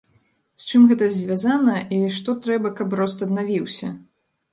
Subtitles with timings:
[0.61, 3.93] З чым гэта звязана, і што трэба, каб рост аднавіўся?